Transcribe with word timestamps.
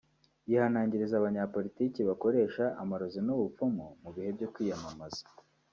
yihanangiriza 0.49 1.13
abanyapolitiki 1.17 1.99
bakoresha 2.09 2.63
amarozi 2.81 3.19
n’ubupfumu 3.25 3.85
mu 4.01 4.09
bihe 4.15 4.29
byo 4.37 4.47
kwiyamamaza 4.53 5.23